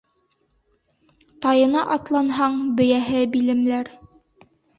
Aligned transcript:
Тайына 1.47 1.83
атланһаң, 1.97 2.57
бейәһе 2.81 3.23
билемләр. 3.37 3.95